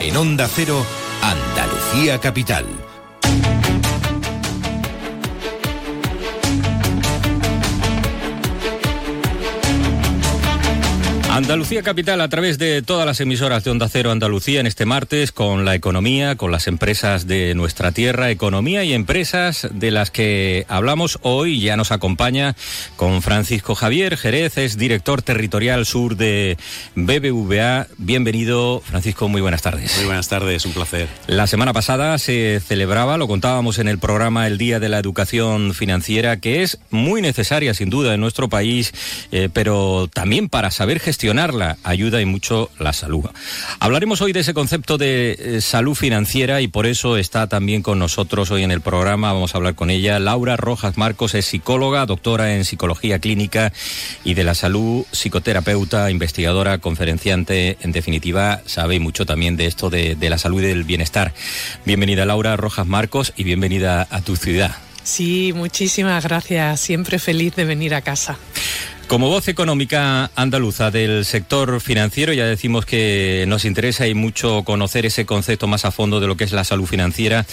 En 0.00 0.16
Onda 0.16 0.48
Cero, 0.48 0.84
Andalucía 1.22 2.20
Capital. 2.20 2.93
Andalucía 11.34 11.82
Capital 11.82 12.20
a 12.20 12.28
través 12.28 12.58
de 12.58 12.80
todas 12.80 13.04
las 13.04 13.20
emisoras 13.20 13.64
de 13.64 13.72
Onda 13.72 13.88
Cero 13.88 14.12
Andalucía 14.12 14.60
en 14.60 14.68
este 14.68 14.86
martes 14.86 15.32
con 15.32 15.64
la 15.64 15.74
economía, 15.74 16.36
con 16.36 16.52
las 16.52 16.68
empresas 16.68 17.26
de 17.26 17.56
nuestra 17.56 17.90
tierra, 17.90 18.30
economía 18.30 18.84
y 18.84 18.92
empresas 18.92 19.66
de 19.72 19.90
las 19.90 20.12
que 20.12 20.64
hablamos 20.68 21.18
hoy. 21.22 21.58
Ya 21.58 21.76
nos 21.76 21.90
acompaña 21.90 22.54
con 22.94 23.20
Francisco 23.20 23.74
Javier 23.74 24.16
Jerez, 24.16 24.58
es 24.58 24.78
director 24.78 25.22
territorial 25.22 25.86
sur 25.86 26.16
de 26.16 26.56
BBVA. 26.94 27.88
Bienvenido, 27.98 28.80
Francisco, 28.86 29.26
muy 29.26 29.40
buenas 29.40 29.62
tardes. 29.62 29.96
Muy 29.96 30.06
buenas 30.06 30.28
tardes, 30.28 30.64
un 30.66 30.72
placer. 30.72 31.08
La 31.26 31.48
semana 31.48 31.72
pasada 31.72 32.16
se 32.18 32.60
celebraba, 32.64 33.16
lo 33.18 33.26
contábamos 33.26 33.80
en 33.80 33.88
el 33.88 33.98
programa 33.98 34.46
El 34.46 34.56
Día 34.56 34.78
de 34.78 34.88
la 34.88 35.00
Educación 35.00 35.74
Financiera, 35.74 36.38
que 36.38 36.62
es 36.62 36.78
muy 36.90 37.22
necesaria 37.22 37.74
sin 37.74 37.90
duda 37.90 38.14
en 38.14 38.20
nuestro 38.20 38.48
país, 38.48 38.92
eh, 39.32 39.48
pero 39.52 40.08
también 40.14 40.48
para 40.48 40.70
saber 40.70 41.00
gestionar 41.00 41.23
gestionarla 41.24 41.78
ayuda 41.84 42.20
y 42.20 42.26
mucho 42.26 42.70
la 42.78 42.92
salud. 42.92 43.24
Hablaremos 43.80 44.20
hoy 44.20 44.34
de 44.34 44.40
ese 44.40 44.52
concepto 44.52 44.98
de 44.98 45.32
eh, 45.38 45.60
salud 45.62 45.94
financiera 45.94 46.60
y 46.60 46.68
por 46.68 46.84
eso 46.84 47.16
está 47.16 47.46
también 47.46 47.80
con 47.80 47.98
nosotros 47.98 48.50
hoy 48.50 48.62
en 48.62 48.70
el 48.70 48.82
programa. 48.82 49.32
Vamos 49.32 49.54
a 49.54 49.56
hablar 49.56 49.74
con 49.74 49.88
ella. 49.88 50.18
Laura 50.18 50.58
Rojas 50.58 50.98
Marcos 50.98 51.34
es 51.34 51.46
psicóloga, 51.46 52.04
doctora 52.04 52.54
en 52.54 52.66
psicología 52.66 53.20
clínica 53.20 53.72
y 54.22 54.34
de 54.34 54.44
la 54.44 54.54
salud, 54.54 55.06
psicoterapeuta, 55.12 56.10
investigadora, 56.10 56.76
conferenciante. 56.76 57.78
En 57.80 57.92
definitiva, 57.92 58.60
sabe 58.66 59.00
mucho 59.00 59.24
también 59.24 59.56
de 59.56 59.64
esto 59.64 59.88
de, 59.88 60.16
de 60.16 60.28
la 60.28 60.36
salud 60.36 60.60
y 60.60 60.66
del 60.66 60.84
bienestar. 60.84 61.32
Bienvenida 61.86 62.26
Laura 62.26 62.54
Rojas 62.58 62.86
Marcos 62.86 63.32
y 63.34 63.44
bienvenida 63.44 64.06
a 64.10 64.20
tu 64.20 64.36
ciudad. 64.36 64.76
Sí, 65.04 65.54
muchísimas 65.54 66.24
gracias. 66.24 66.80
Siempre 66.80 67.18
feliz 67.18 67.56
de 67.56 67.64
venir 67.64 67.94
a 67.94 68.02
casa. 68.02 68.36
Como 69.06 69.28
voz 69.28 69.48
económica 69.48 70.30
andaluza 70.34 70.90
del 70.90 71.24
sector 71.24 71.80
financiero, 71.80 72.32
ya 72.32 72.46
decimos 72.46 72.86
que 72.86 73.44
nos 73.46 73.64
interesa 73.64 74.08
y 74.08 74.14
mucho 74.14 74.62
conocer 74.64 75.04
ese 75.04 75.26
concepto 75.26 75.66
más 75.66 75.84
a 75.84 75.90
fondo 75.90 76.20
de 76.20 76.26
lo 76.26 76.36
que 76.36 76.44
es 76.44 76.52
la 76.52 76.64
salud 76.64 76.86
financiera. 76.86 77.44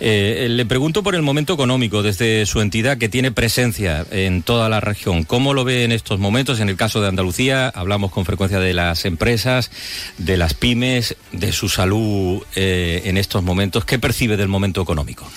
Eh, 0.00 0.46
le 0.48 0.64
pregunto 0.64 1.02
por 1.02 1.14
el 1.14 1.22
momento 1.22 1.54
económico 1.54 2.02
desde 2.02 2.46
su 2.46 2.60
entidad 2.60 2.98
que 2.98 3.08
tiene 3.08 3.32
presencia 3.32 4.06
en 4.10 4.42
toda 4.42 4.68
la 4.68 4.80
región. 4.80 5.24
¿Cómo 5.24 5.54
lo 5.54 5.64
ve 5.64 5.84
en 5.84 5.92
estos 5.92 6.20
momentos? 6.20 6.60
En 6.60 6.68
el 6.68 6.76
caso 6.76 7.00
de 7.00 7.08
Andalucía, 7.08 7.68
hablamos 7.68 8.12
con 8.12 8.24
frecuencia 8.24 8.60
de 8.60 8.72
las 8.72 9.04
empresas, 9.04 9.70
de 10.18 10.36
las 10.36 10.54
pymes, 10.54 11.16
de 11.32 11.52
su 11.52 11.68
salud 11.68 12.42
eh, 12.54 13.02
en 13.04 13.18
estos 13.18 13.42
momentos. 13.42 13.84
¿Qué 13.84 13.98
percibe 13.98 14.36
del 14.36 14.48
momento 14.48 14.80
económico? 14.80 15.28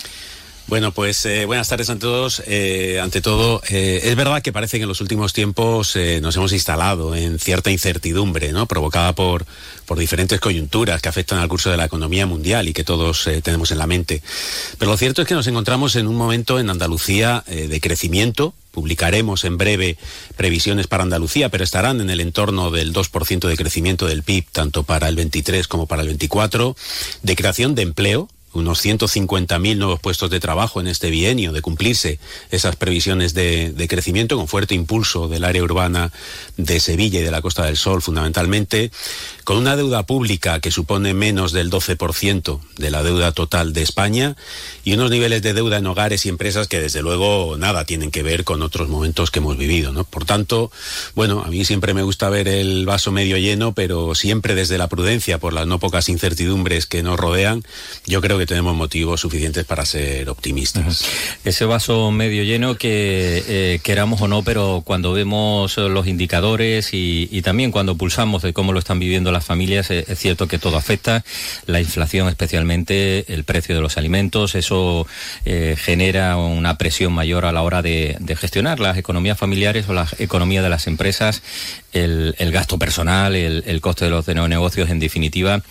Bueno, 0.68 0.90
pues 0.90 1.24
eh, 1.26 1.44
buenas 1.44 1.68
tardes 1.68 1.90
a 1.90 1.98
todos. 1.98 2.42
Eh, 2.44 2.98
ante 3.00 3.20
todo, 3.20 3.62
eh, 3.68 4.00
es 4.02 4.16
verdad 4.16 4.42
que 4.42 4.52
parece 4.52 4.78
que 4.78 4.82
en 4.82 4.88
los 4.88 5.00
últimos 5.00 5.32
tiempos 5.32 5.94
eh, 5.94 6.20
nos 6.20 6.34
hemos 6.34 6.52
instalado 6.52 7.14
en 7.14 7.38
cierta 7.38 7.70
incertidumbre, 7.70 8.52
¿no? 8.52 8.66
Provocada 8.66 9.14
por, 9.14 9.46
por 9.86 9.98
diferentes 9.98 10.40
coyunturas 10.40 11.00
que 11.00 11.08
afectan 11.08 11.38
al 11.38 11.48
curso 11.48 11.70
de 11.70 11.76
la 11.76 11.84
economía 11.84 12.26
mundial 12.26 12.68
y 12.68 12.72
que 12.72 12.84
todos 12.84 13.26
eh, 13.28 13.40
tenemos 13.40 13.70
en 13.70 13.78
la 13.78 13.86
mente. 13.86 14.22
Pero 14.76 14.90
lo 14.90 14.96
cierto 14.96 15.22
es 15.22 15.28
que 15.28 15.34
nos 15.34 15.46
encontramos 15.46 15.96
en 15.96 16.08
un 16.08 16.16
momento 16.16 16.58
en 16.58 16.68
Andalucía 16.68 17.44
eh, 17.46 17.68
de 17.68 17.80
crecimiento. 17.80 18.52
Publicaremos 18.72 19.44
en 19.44 19.56
breve 19.56 19.96
previsiones 20.36 20.88
para 20.88 21.04
Andalucía, 21.04 21.48
pero 21.48 21.64
estarán 21.64 22.00
en 22.00 22.10
el 22.10 22.20
entorno 22.20 22.70
del 22.70 22.92
2% 22.92 23.48
de 23.48 23.56
crecimiento 23.56 24.06
del 24.06 24.22
PIB, 24.22 24.44
tanto 24.50 24.82
para 24.82 25.08
el 25.08 25.16
23 25.16 25.66
como 25.68 25.86
para 25.86 26.02
el 26.02 26.08
24, 26.08 26.76
de 27.22 27.36
creación 27.36 27.74
de 27.74 27.82
empleo, 27.82 28.28
unos 28.56 28.84
150.000 28.84 29.76
nuevos 29.76 30.00
puestos 30.00 30.30
de 30.30 30.40
trabajo 30.40 30.80
en 30.80 30.86
este 30.86 31.10
bienio, 31.10 31.52
de 31.52 31.62
cumplirse 31.62 32.18
esas 32.50 32.76
previsiones 32.76 33.34
de, 33.34 33.86
crecimiento 33.88 34.36
con 34.36 34.48
fuerte 34.48 34.74
impulso 34.74 35.28
del 35.28 35.44
área 35.44 35.62
urbana 35.62 36.12
de 36.56 36.80
Sevilla 36.80 37.20
y 37.20 37.22
de 37.22 37.30
la 37.30 37.42
Costa 37.42 37.64
del 37.64 37.76
Sol 37.76 38.02
fundamentalmente, 38.02 38.90
con 39.44 39.56
una 39.56 39.76
deuda 39.76 40.04
pública 40.04 40.60
que 40.60 40.70
supone 40.70 41.14
menos 41.14 41.52
del 41.52 41.70
12% 41.70 42.60
de 42.78 42.90
la 42.90 43.02
deuda 43.02 43.32
total 43.32 43.72
de 43.72 43.82
España 43.82 44.36
y 44.82 44.94
unos 44.94 45.10
niveles 45.10 45.42
de 45.42 45.54
deuda 45.54 45.78
en 45.78 45.86
hogares 45.86 46.26
y 46.26 46.28
empresas 46.28 46.66
que 46.66 46.80
desde 46.80 47.02
luego 47.02 47.56
nada 47.58 47.84
tienen 47.84 48.10
que 48.10 48.22
ver 48.22 48.44
con 48.44 48.62
otros 48.62 48.88
momentos 48.88 49.30
que 49.30 49.38
hemos 49.38 49.56
vivido. 49.56 49.92
¿no? 49.92 50.04
Por 50.04 50.24
tanto, 50.24 50.70
bueno, 51.14 51.42
a 51.44 51.48
mí 51.48 51.64
siempre 51.64 51.94
me 51.94 52.02
gusta 52.02 52.28
ver 52.28 52.48
el 52.48 52.86
vaso 52.86 53.12
medio 53.12 53.36
lleno, 53.36 53.72
pero 53.72 54.14
siempre 54.14 54.54
desde 54.54 54.78
la 54.78 54.88
prudencia 54.88 55.38
por 55.38 55.52
las 55.52 55.66
no 55.66 55.78
pocas 55.78 56.08
incertidumbres 56.08 56.86
que 56.86 57.02
nos 57.02 57.18
rodean, 57.18 57.62
yo 58.06 58.20
creo 58.20 58.38
que 58.38 58.45
tenemos 58.46 58.74
motivos 58.74 59.20
suficientes 59.20 59.64
para 59.64 59.84
ser 59.84 60.28
optimistas. 60.28 61.04
Ese 61.44 61.64
vaso 61.64 62.10
medio 62.10 62.42
lleno 62.44 62.76
que 62.76 63.42
eh, 63.46 63.80
queramos 63.82 64.20
o 64.20 64.28
no, 64.28 64.42
pero 64.42 64.82
cuando 64.84 65.12
vemos 65.12 65.76
los 65.76 66.06
indicadores 66.06 66.90
y, 66.92 67.42
también 67.42 67.70
cuando 67.70 67.96
pulsamos 67.96 68.42
de 68.42 68.52
cómo 68.52 68.72
lo 68.72 68.78
están 68.78 68.98
viviendo 68.98 69.30
las 69.30 69.44
familias, 69.44 69.90
es, 69.90 70.08
es 70.08 70.18
cierto 70.18 70.48
que 70.48 70.58
todo 70.58 70.76
afecta, 70.76 71.24
la 71.66 71.80
inflación 71.80 72.28
especialmente, 72.28 73.32
el 73.32 73.44
precio 73.44 73.74
de 73.74 73.80
los 73.80 73.96
alimentos, 73.98 74.54
eso 74.54 75.06
eh, 75.44 75.76
genera 75.78 76.36
una 76.36 76.78
presión 76.78 77.12
mayor 77.12 77.44
a 77.44 77.52
la 77.52 77.62
hora 77.62 77.82
de, 77.82 78.16
gestionar 78.36 78.80
las 78.80 78.98
economías 78.98 79.38
familiares 79.38 79.88
o 79.88 79.94
la 79.94 80.06
economía 80.18 80.62
de 80.62 80.68
las 80.68 80.86
empresas, 80.86 81.42
el, 81.92 82.34
gasto 82.52 82.78
personal, 82.78 83.34
el, 83.34 83.64
el 83.66 83.80
coste 83.80 84.06
de 84.06 84.10
los 84.10 84.26
de 84.26 84.34
negocios 84.34 84.90
en 84.90 84.98
definitiva 84.98 85.62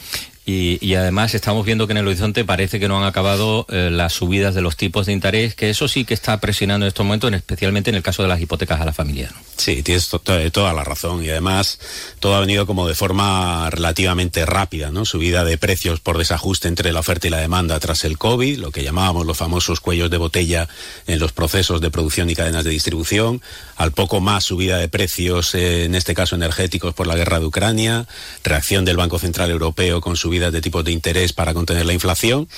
y, 0.45 0.77
y, 0.85 0.93
además 0.93 1.33
estamos 1.33 1.65
viendo 1.65 1.87
que 1.87 1.93
en 1.93 1.97
el 1.97 2.07
horizonte 2.07 2.45
parece 2.45 2.79
que 2.79 2.87
no 2.87 2.99
han 2.99 3.03
acabado 3.03 3.65
eh, 3.69 3.89
las 3.91 4.13
subidas 4.13 4.53
de 4.53 4.61
los 4.61 4.77
tipos 4.77 5.07
de 5.07 5.13
interés, 5.13 5.55
que 5.55 5.71
eso 5.71 5.87
sí 5.87 6.05
que 6.05 6.13
está 6.13 6.39
presionando 6.39 6.85
en 6.85 6.89
estos 6.89 7.03
momentos, 7.03 7.33
especialmente 7.33 7.89
en 7.89 7.95
el 7.95 8.03
caso 8.03 8.21
de 8.21 8.29
las 8.29 8.39
hipotecas 8.39 8.79
a 8.79 8.85
la 8.85 8.93
familia. 8.93 9.31
¿no? 9.33 9.39
Sí, 9.57 9.81
tienes 9.81 10.09
to 10.09 10.19
toda 10.19 10.73
la 10.73 10.83
razón 10.83 11.23
y 11.23 11.29
además 11.29 11.79
todo 12.19 12.35
ha 12.35 12.39
venido 12.41 12.67
como 12.67 12.87
de 12.87 12.93
forma 12.93 13.69
relativamente 13.71 14.45
rápida, 14.45 14.91
¿no? 14.91 15.05
Subida 15.05 15.43
de 15.43 15.57
precios 15.57 15.99
por 15.99 16.17
desajuste 16.17 16.67
entre 16.67 16.91
la 16.91 16.99
oferta 16.99 17.25
y 17.25 17.29
la 17.31 17.39
demanda 17.39 17.79
tras 17.79 18.03
el 18.03 18.17
COVID, 18.17 18.59
lo 18.59 18.71
que 18.71 18.83
llamábamos 18.83 19.25
los 19.25 19.37
famosos 19.37 19.79
cuellos 19.79 20.11
de 20.11 20.17
botella 20.17 20.67
en 21.07 21.19
los 21.19 21.31
procesos 21.31 21.81
de 21.81 21.89
producción 21.89 22.29
y 22.29 22.35
cadenas 22.35 22.63
de 22.63 22.69
distribución, 22.69 23.41
al 23.77 23.93
poco 23.93 24.19
más 24.19 24.43
subida 24.43 24.77
de 24.77 24.89
precios, 24.89 25.55
eh, 25.55 25.85
en 25.85 25.95
este 25.95 26.13
caso 26.13 26.35
energéticos 26.35 26.93
por 26.93 27.07
la 27.07 27.15
guerra 27.15 27.39
de 27.39 27.45
Ucrania, 27.45 28.07
reacción 28.43 28.85
del 28.85 28.97
Banco 28.97 29.17
Central 29.17 29.49
Europeo 29.49 30.01
con 30.01 30.17
subida 30.17 30.34
subidas 30.35 30.51
de 30.51 30.61
tipos 30.61 30.83
de 30.83 30.91
interés 30.91 31.31
para 31.31 31.53
contener 31.53 31.85
la 31.85 31.93
inflación 31.93 32.49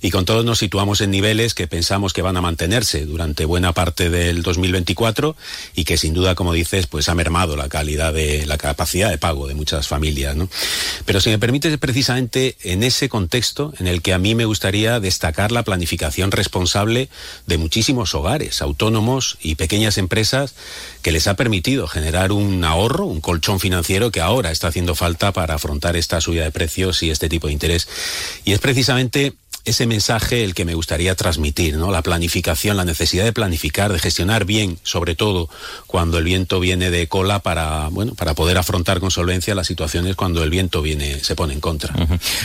y 0.00 0.10
con 0.10 0.24
todos 0.24 0.42
nos 0.42 0.58
situamos 0.58 1.02
en 1.02 1.10
niveles 1.10 1.52
que 1.52 1.66
pensamos 1.66 2.14
que 2.14 2.22
van 2.22 2.38
a 2.38 2.40
mantenerse 2.40 3.04
durante 3.04 3.44
buena 3.44 3.74
parte 3.74 4.08
del 4.08 4.42
2024 4.42 5.36
y 5.74 5.84
que 5.84 5.98
sin 5.98 6.14
duda, 6.14 6.34
como 6.34 6.54
dices, 6.54 6.86
pues 6.86 7.10
ha 7.10 7.14
mermado 7.14 7.54
la 7.54 7.68
calidad 7.68 8.14
de 8.14 8.46
la 8.46 8.56
capacidad 8.56 9.10
de 9.10 9.18
pago 9.18 9.46
de 9.46 9.54
muchas 9.54 9.86
familias, 9.86 10.34
¿no? 10.34 10.48
Pero 11.04 11.20
si 11.20 11.28
me 11.28 11.38
permites, 11.38 11.74
es 11.74 11.78
precisamente 11.78 12.56
en 12.62 12.82
ese 12.82 13.10
contexto 13.10 13.74
en 13.78 13.86
el 13.86 14.00
que 14.00 14.14
a 14.14 14.18
mí 14.18 14.34
me 14.34 14.46
gustaría 14.46 14.98
destacar 14.98 15.52
la 15.52 15.62
planificación 15.62 16.30
responsable 16.30 17.10
de 17.46 17.58
muchísimos 17.58 18.14
hogares, 18.14 18.62
autónomos 18.62 19.36
y 19.42 19.56
pequeñas 19.56 19.98
empresas 19.98 20.54
que 21.02 21.12
les 21.12 21.26
ha 21.26 21.34
permitido 21.34 21.86
generar 21.86 22.32
un 22.32 22.64
ahorro, 22.64 23.04
un 23.04 23.20
colchón 23.20 23.60
financiero 23.60 24.10
que 24.10 24.22
ahora 24.22 24.52
está 24.52 24.68
haciendo 24.68 24.94
falta 24.94 25.32
para 25.32 25.56
afrontar 25.56 25.96
esta 25.96 26.22
subida 26.22 26.44
de 26.44 26.50
precios 26.50 27.02
y 27.02 27.10
este 27.10 27.25
tipo 27.28 27.46
de 27.46 27.52
interés. 27.52 27.88
Y 28.44 28.52
es 28.52 28.58
precisamente 28.58 29.34
ese 29.66 29.86
mensaje 29.86 30.44
el 30.44 30.54
que 30.54 30.64
me 30.64 30.74
gustaría 30.74 31.16
transmitir, 31.16 31.76
¿no? 31.76 31.90
La 31.90 32.00
planificación, 32.00 32.76
la 32.76 32.84
necesidad 32.84 33.24
de 33.24 33.32
planificar, 33.32 33.92
de 33.92 33.98
gestionar 33.98 34.44
bien, 34.44 34.78
sobre 34.84 35.16
todo 35.16 35.50
cuando 35.88 36.18
el 36.18 36.24
viento 36.24 36.60
viene 36.60 36.88
de 36.88 37.08
cola 37.08 37.40
para, 37.40 37.88
bueno, 37.88 38.14
para 38.14 38.34
poder 38.34 38.58
afrontar 38.58 39.00
con 39.00 39.10
solvencia 39.10 39.56
las 39.56 39.66
situaciones 39.66 40.14
cuando 40.14 40.44
el 40.44 40.50
viento 40.50 40.82
viene, 40.82 41.18
se 41.18 41.34
pone 41.34 41.52
en 41.52 41.60
contra. 41.60 41.94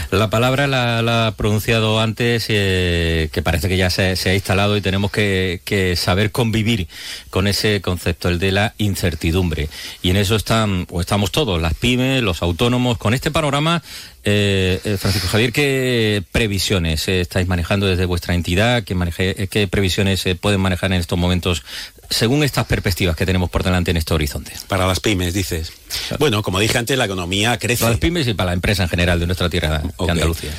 La 0.10 0.32
palabra 0.32 0.66
la, 0.66 1.28
ha 1.28 1.32
pronunciado 1.34 2.00
antes, 2.00 2.46
eh, 2.50 3.30
que 3.32 3.44
parece 3.44 3.70
que 3.70 3.78
ya 3.78 3.92
se, 3.92 4.18
ha 4.28 4.34
instalado 4.34 4.76
y 4.76 4.82
tenemos 4.82 5.12
que, 5.12 5.62
saber 5.96 6.32
convivir 6.32 6.88
con 7.30 7.48
ese 7.48 7.82
concepto, 7.82 8.30
el 8.30 8.40
de 8.40 8.52
la 8.52 8.74
incertidumbre. 8.80 9.70
Y 10.02 10.10
en 10.10 10.18
eso 10.18 10.36
están, 10.36 10.88
o 10.90 11.02
estamos 11.02 11.32
todos, 11.32 11.62
las 11.62 11.76
pymes, 11.76 12.24
los 12.24 12.42
autónomos, 12.42 12.98
con 12.98 13.14
este 13.14 13.30
panorama 13.30 13.84
eh, 14.24 14.80
eh, 14.84 14.98
Francisco 14.98 15.28
Javier, 15.28 15.52
¿qué 15.52 16.24
previsiones 16.32 17.08
estáis 17.08 17.48
manejando 17.48 17.88
desde 17.88 18.06
vuestra 18.06 18.36
entidad? 18.36 18.84
¿Qué, 18.84 18.94
maneje, 18.96 19.48
qué 19.48 19.68
previsiones 19.68 20.20
se 20.22 20.36
pueden 20.36 20.62
manejar 20.62 20.92
en 20.94 21.00
estos 21.00 21.18
momentos 21.18 21.64
según 22.10 22.44
estas 22.44 22.66
perspectivas 22.66 23.16
que 23.16 23.26
tenemos 23.26 23.50
por 23.50 23.64
delante 23.64 23.92
en 23.92 23.98
este 23.98 24.14
horizonte? 24.14 24.54
Para 24.68 24.86
las 24.86 25.00
pymes, 25.00 25.34
dices. 25.34 25.74
Bueno, 26.20 26.44
como 26.44 26.60
dije 26.60 26.78
antes, 26.78 26.98
la 26.98 27.06
economía 27.06 27.58
crece. 27.58 27.82
Para 27.82 27.92
las 27.92 28.00
pymes 28.00 28.28
y 28.28 28.34
para 28.34 28.48
la 28.48 28.54
empresa 28.54 28.84
en 28.84 28.90
general 28.90 29.20
de 29.20 29.26
nuestra 29.26 29.50
tierra 29.50 29.80
de 29.80 30.12
Andalucía. 30.12 30.52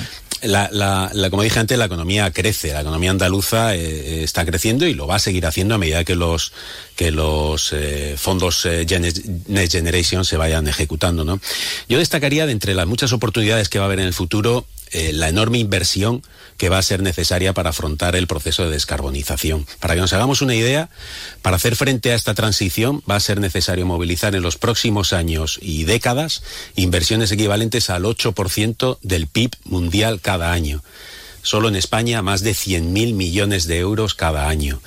La, 0.43 0.69
la, 0.73 1.31
como 1.31 1.43
dije 1.43 1.59
antes, 1.61 1.79
la 1.79 1.85
economía 1.85 2.31
crece, 2.33 2.73
la 2.73 2.81
economía 2.81 3.11
andaluza 3.11 3.75
eh, 3.75 4.25
está 4.25 4.45
creciendo 4.45 4.87
y 4.87 4.95
lo 4.95 5.07
va 5.07 5.17
a 5.17 5.19
seguir 5.19 5.47
haciendo 5.47 5.75
a 5.75 5.79
medida 5.79 6.05
que 6.05 6.17
los 6.17 6.53
que 6.97 7.11
los 7.11 7.73
eh, 7.73 8.17
fondos 8.19 8.67
eh, 8.67 8.87
Next 9.47 9.73
Generation 9.73 10.25
se 10.25 10.37
vayan 10.37 10.67
ejecutando. 10.69 11.25
¿no? 11.25 11.41
Yo 11.89 11.99
destacaría 11.99 12.47
de 12.47 12.53
entre 12.53 12.75
las 12.75 12.87
muchas 12.87 13.13
oportunidades 13.13 13.69
que 13.69 13.79
va 13.79 13.85
a 13.85 13.87
haber 13.87 14.01
en 14.01 14.07
el 14.07 14.15
futuro 14.15 14.67
la 14.93 15.29
enorme 15.29 15.59
inversión 15.59 16.23
que 16.63 16.69
va 16.69 16.79
a 16.79 16.83
ser 16.83 17.03
necesaria 17.03 17.55
para 17.55 17.71
afrontar 17.71 18.15
el 18.15 18.29
proceso 18.29 18.65
de 18.65 18.71
descarbonización. 18.71 19.67
Para 19.81 19.95
que 19.95 20.01
nos 20.01 20.13
hagamos 20.13 20.43
una 20.43 20.55
idea, 20.55 20.91
para 21.43 21.57
hacer 21.57 21.75
frente 21.75 22.13
a 22.13 22.15
esta 22.15 22.35
transición 22.35 23.03
va 23.11 23.17
a 23.17 23.21
ser 23.21 23.41
necesario 23.41 23.85
movilizar 23.85 24.37
en 24.37 24.43
los 24.43 24.59
próximos 24.59 25.13
años 25.13 25.59
y 25.61 25.83
décadas 25.83 26.45
inversiones 26.77 27.33
equivalentes 27.33 27.91
al 27.91 28.05
8% 28.05 28.99
del 29.03 29.27
PIB 29.27 29.51
mundial 29.65 30.21
cada 30.21 30.53
año. 30.53 30.85
Solo 31.43 31.67
en 31.67 31.75
España 31.75 32.23
más 32.23 32.43
de 32.43 32.53
100.000 32.53 33.15
millones 33.15 33.67
de 33.67 33.79
euros 33.79 34.15
cada 34.15 34.49
año. 34.49 34.81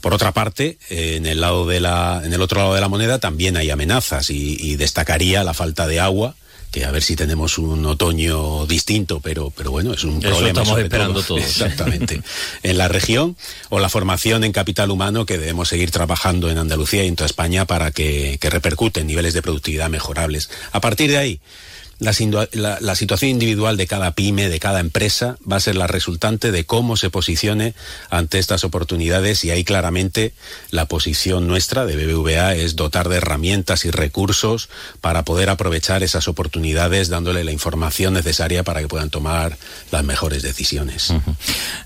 Por 0.00 0.14
otra 0.14 0.32
parte, 0.32 0.78
en 0.90 1.26
el 1.26 1.40
lado 1.40 1.68
de 1.68 1.78
la, 1.78 2.22
en 2.24 2.32
el 2.32 2.42
otro 2.42 2.58
lado 2.58 2.74
de 2.74 2.80
la 2.80 2.88
moneda 2.88 3.20
también 3.20 3.56
hay 3.56 3.70
amenazas 3.70 4.28
y 4.30 4.74
destacaría 4.74 5.44
la 5.44 5.54
falta 5.54 5.86
de 5.86 6.00
agua 6.00 6.34
que 6.72 6.86
a 6.86 6.90
ver 6.90 7.02
si 7.02 7.14
tenemos 7.14 7.58
un 7.58 7.84
otoño 7.84 8.66
distinto, 8.66 9.20
pero, 9.20 9.50
pero 9.50 9.70
bueno, 9.70 9.92
es 9.92 10.04
un 10.04 10.20
problema. 10.20 10.48
estamos 10.48 10.78
esperando 10.78 11.22
todos. 11.22 11.42
Exactamente. 11.42 12.22
en 12.62 12.78
la 12.78 12.88
región 12.88 13.36
o 13.68 13.78
la 13.78 13.90
formación 13.90 14.42
en 14.42 14.52
capital 14.52 14.90
humano 14.90 15.26
que 15.26 15.36
debemos 15.36 15.68
seguir 15.68 15.90
trabajando 15.90 16.50
en 16.50 16.56
Andalucía 16.56 17.04
y 17.04 17.08
en 17.08 17.16
toda 17.16 17.26
España 17.26 17.66
para 17.66 17.90
que, 17.90 18.38
que 18.40 18.48
repercuten 18.48 19.06
niveles 19.06 19.34
de 19.34 19.42
productividad 19.42 19.90
mejorables. 19.90 20.48
A 20.72 20.80
partir 20.80 21.10
de 21.10 21.18
ahí, 21.18 21.40
la, 22.02 22.94
situación 22.96 23.30
individual 23.30 23.76
de 23.76 23.86
cada 23.86 24.12
pyme, 24.12 24.48
de 24.48 24.58
cada 24.58 24.80
empresa, 24.80 25.36
va 25.50 25.56
a 25.56 25.60
ser 25.60 25.76
la 25.76 25.86
resultante 25.86 26.50
de 26.50 26.64
cómo 26.64 26.96
se 26.96 27.10
posicione 27.10 27.74
ante 28.10 28.38
estas 28.38 28.64
oportunidades. 28.64 29.44
Y 29.44 29.50
ahí 29.50 29.62
claramente 29.62 30.32
la 30.70 30.86
posición 30.86 31.46
nuestra 31.46 31.86
de 31.86 31.96
BBVA 31.96 32.54
es 32.54 32.74
dotar 32.74 33.08
de 33.08 33.16
herramientas 33.18 33.84
y 33.84 33.90
recursos 33.90 34.68
para 35.00 35.24
poder 35.24 35.48
aprovechar 35.48 36.02
esas 36.02 36.26
oportunidades 36.26 37.08
dándole 37.08 37.44
la 37.44 37.52
información 37.52 38.14
necesaria 38.14 38.64
para 38.64 38.80
que 38.80 38.88
puedan 38.88 39.10
tomar 39.10 39.56
las 39.92 40.02
mejores 40.02 40.42
decisiones. 40.42 41.14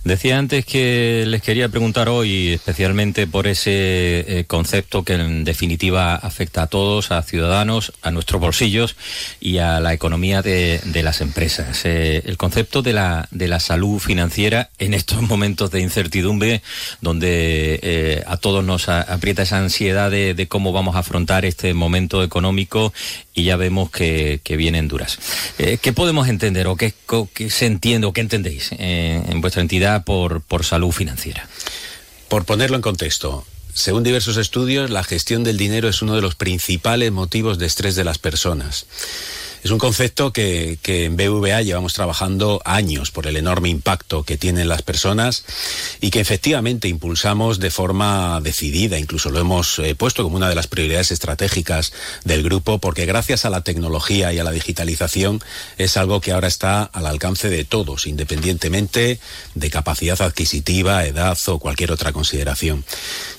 Decía 0.04 0.38
antes 0.38 0.64
que 0.64 1.24
les 1.26 1.42
quería 1.42 1.68
preguntar 1.68 2.08
hoy 2.08 2.52
especialmente 2.54 3.26
por 3.26 3.46
ese 3.46 3.70
eh, 3.70 4.44
concepto 4.46 5.04
que 5.04 5.14
en 5.14 5.44
definitiva 5.44 6.14
afecta 6.14 6.62
a 6.62 6.66
todos, 6.68 7.10
a 7.10 7.22
ciudadanos, 7.22 7.92
a 8.02 8.10
nuestros 8.10 8.40
bolsillos 8.40 8.96
y 9.40 9.58
a 9.58 9.78
la 9.80 9.92
economía 9.92 10.05
economía 10.06 10.40
de, 10.40 11.02
las 11.02 11.20
empresas. 11.20 11.84
Eh, 11.84 12.22
el 12.26 12.36
concepto 12.36 12.80
de 12.80 12.92
la, 12.92 13.26
de 13.32 13.48
la 13.48 13.58
salud 13.58 13.98
financiera 13.98 14.70
en 14.78 14.94
estos 14.94 15.20
momentos 15.30 15.72
de 15.72 15.80
incertidumbre, 15.80 16.62
donde 17.00 17.80
eh, 17.82 18.22
a 18.24 18.36
todos 18.36 18.64
nos 18.64 18.88
aprieta 18.88 19.42
esa 19.42 19.58
ansiedad 19.58 20.08
de, 20.12 20.46
cómo 20.48 20.72
vamos 20.72 20.94
a 20.94 21.00
afrontar 21.00 21.44
este 21.44 21.74
momento 21.74 22.22
económico 22.22 22.92
y 23.34 23.42
ya 23.42 23.56
vemos 23.56 23.90
que, 23.90 24.40
vienen 24.56 24.86
duras. 24.86 25.18
Eh, 25.58 25.78
¿Qué 25.82 25.92
podemos 25.92 26.28
entender 26.28 26.68
o 26.68 26.76
qué, 26.76 26.94
se 27.48 27.66
entiende 27.66 28.06
o 28.06 28.12
qué 28.12 28.20
entendéis 28.20 28.70
en 28.78 29.40
vuestra 29.40 29.60
entidad 29.60 30.04
por, 30.04 30.40
por 30.40 30.64
salud 30.64 30.92
financiera? 30.92 31.48
Por 32.28 32.44
ponerlo 32.44 32.76
en 32.76 32.82
contexto, 32.82 33.44
según 33.76 34.04
diversos 34.04 34.38
estudios, 34.38 34.88
la 34.88 35.04
gestión 35.04 35.44
del 35.44 35.58
dinero 35.58 35.88
es 35.90 36.00
uno 36.00 36.14
de 36.14 36.22
los 36.22 36.36
principales 36.36 37.12
motivos 37.12 37.58
de 37.58 37.66
estrés 37.66 37.96
de 37.96 38.04
las 38.04 38.18
personas. 38.18 38.86
Es 39.66 39.72
un 39.72 39.78
concepto 39.78 40.32
que, 40.32 40.78
en 40.84 41.16
BVA 41.16 41.60
llevamos 41.62 41.92
trabajando 41.92 42.62
años 42.64 43.10
por 43.10 43.26
el 43.26 43.36
enorme 43.36 43.68
impacto 43.68 44.22
que 44.22 44.36
tienen 44.36 44.68
las 44.68 44.82
personas 44.82 45.42
y 46.00 46.10
que 46.10 46.20
efectivamente 46.20 46.86
impulsamos 46.86 47.58
de 47.58 47.72
forma 47.72 48.40
decidida, 48.40 48.96
incluso 48.96 49.28
lo 49.30 49.40
hemos 49.40 49.80
eh, 49.80 49.96
puesto 49.96 50.22
como 50.22 50.36
una 50.36 50.48
de 50.48 50.54
las 50.54 50.68
prioridades 50.68 51.10
estratégicas 51.10 51.92
del 52.22 52.44
grupo, 52.44 52.78
porque 52.78 53.06
gracias 53.06 53.44
a 53.44 53.50
la 53.50 53.62
tecnología 53.62 54.32
y 54.32 54.38
a 54.38 54.44
la 54.44 54.52
digitalización 54.52 55.42
es 55.78 55.96
algo 55.96 56.20
que 56.20 56.30
ahora 56.30 56.46
está 56.46 56.84
al 56.84 57.06
alcance 57.06 57.50
de 57.50 57.64
todos, 57.64 58.06
independientemente 58.06 59.18
de 59.56 59.70
capacidad 59.70 60.22
adquisitiva, 60.22 61.04
edad 61.06 61.36
o 61.46 61.58
cualquier 61.58 61.90
otra 61.90 62.12
consideración. 62.12 62.84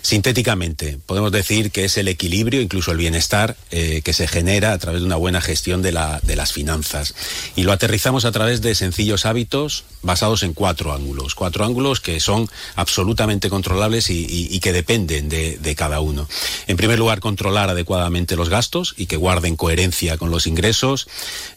Sintéticamente, 0.02 1.00
podemos 1.06 1.32
decir 1.32 1.72
que 1.72 1.86
es 1.86 1.98
el 1.98 2.10
equilibrio, 2.10 2.60
incluso 2.60 2.92
el 2.92 2.98
bienestar, 2.98 3.56
eh, 3.72 4.02
que 4.04 4.12
se 4.12 4.28
genera 4.28 4.74
a 4.74 4.78
través 4.78 5.00
de 5.00 5.06
una 5.06 5.16
buena 5.16 5.40
gestión 5.40 5.82
de 5.82 5.94
la 5.94 6.17
de 6.24 6.36
las 6.36 6.54
finanzas. 6.54 7.14
Y 7.56 7.64
lo 7.64 7.72
aterrizamos 7.72 8.26
a 8.26 8.32
través 8.32 8.62
de 8.62 8.76
sencillos 8.76 9.26
hábitos 9.26 9.84
basados 10.02 10.44
en 10.44 10.54
cuatro 10.54 10.94
ángulos. 10.94 11.36
Cuatro 11.36 11.66
ángulos 11.66 12.00
que 12.00 12.20
son 12.20 12.50
absolutamente 12.76 13.50
controlables 13.50 14.10
y, 14.10 14.60
que 14.60 14.74
dependen 14.74 15.30
de, 15.30 15.58
de, 15.58 15.76
cada 15.76 16.00
uno. 16.00 16.28
En 16.66 16.78
primer 16.78 16.98
lugar, 16.98 17.20
controlar 17.20 17.70
adecuadamente 17.70 18.36
los 18.36 18.50
gastos 18.50 18.96
y 18.98 19.06
que 19.06 19.18
guarden 19.18 19.56
coherencia 19.56 20.18
con 20.18 20.32
los 20.32 20.48
ingresos. 20.48 21.08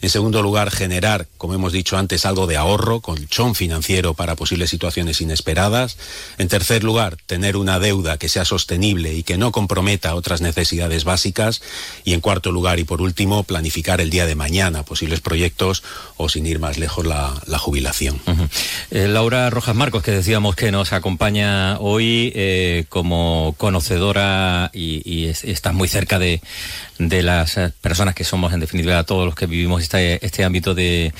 En 0.01 0.09
segundo 0.09 0.41
lugar, 0.41 0.69
generar, 0.69 1.27
como 1.37 1.53
hemos 1.53 1.73
dicho 1.73 1.97
antes, 1.97 2.25
algo 2.25 2.47
de 2.47 2.57
ahorro, 2.57 3.01
colchón 3.01 3.55
financiero 3.55 4.13
para 4.13 4.35
posibles 4.35 4.69
situaciones 4.69 5.21
inesperadas. 5.21 5.97
En 6.37 6.47
tercer 6.47 6.83
lugar, 6.83 7.17
tener 7.25 7.57
una 7.57 7.79
deuda 7.79 8.17
que 8.17 8.29
sea 8.29 8.45
sostenible 8.45 9.13
y 9.13 9.23
que 9.23 9.37
no 9.37 9.51
comprometa 9.51 10.15
otras 10.15 10.41
necesidades 10.41 11.03
básicas. 11.03 11.61
Y 12.03 12.13
en 12.13 12.21
cuarto 12.21 12.51
lugar 12.51 12.79
y 12.79 12.83
por 12.83 13.01
último, 13.01 13.43
planificar 13.43 14.01
el 14.01 14.09
día 14.09 14.25
de 14.25 14.35
mañana, 14.35 14.50
posibles 14.85 15.21
proyectos 15.21 15.83
o 16.17 16.29
sin 16.29 16.45
ir 16.45 16.59
más 16.59 16.77
lejos 16.77 17.05
la, 17.05 17.59
jubilación. 17.59 18.19
Eh, 18.89 19.07
Laura 19.07 19.49
Rojas 19.49 19.75
Marcos, 19.75 20.03
que 20.03 20.11
decíamos 20.11 20.55
que 20.55 20.71
nos 20.71 20.93
acompaña 20.93 21.77
hoy 21.79 22.31
eh, 22.35 22.85
como 22.89 23.53
conocedora 23.57 24.69
y, 24.73 25.27
está 25.27 25.71
muy 25.71 25.87
cerca 25.87 26.19
de, 26.19 26.41
las 26.99 27.59
personas 27.81 28.15
que 28.15 28.23
somos, 28.23 28.53
en 28.53 28.59
definitiva, 28.59 29.03
todos 29.03 29.25
los 29.25 29.35
que 29.35 29.45
vivimos 29.45 29.81
este, 29.81 30.23
este 30.25 30.43
ámbito 30.43 30.73
de, 30.73 31.13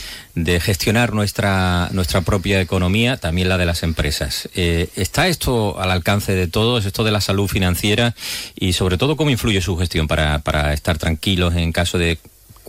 gestionar 0.61 1.13
nuestra, 1.13 1.89
nuestra 1.91 2.21
propia 2.21 2.59
economía, 2.61 3.17
también 3.17 3.49
la 3.49 3.57
de 3.57 3.65
las 3.65 3.83
empresas. 3.83 4.49
Eh, 4.55 4.89
¿Está 4.95 5.27
esto 5.27 5.79
al 5.79 5.91
alcance 5.91 6.33
de 6.33 6.47
todos, 6.47 6.85
esto 6.85 7.03
de 7.03 7.11
la 7.11 7.21
salud 7.21 7.47
financiera 7.47 8.15
y 8.55 8.73
sobre 8.73 8.97
todo 8.97 9.15
cómo 9.15 9.29
influye 9.29 9.61
su 9.61 9.77
gestión 9.77 10.07
para, 10.07 10.39
para 10.39 10.73
estar 10.73 10.97
tranquilos 10.97 11.55
en 11.55 11.71
caso 11.71 11.97
de 11.97 12.17